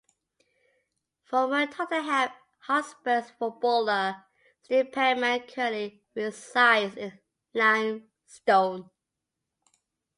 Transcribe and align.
Former 1.25 1.67
Tottenham 1.67 2.31
Hotspurs 2.61 3.25
footballer 3.37 4.23
Steve 4.63 4.91
Perryman 4.91 5.41
currently 5.41 6.01
resides 6.15 6.95
in 6.95 7.19
Lympstone. 7.53 8.89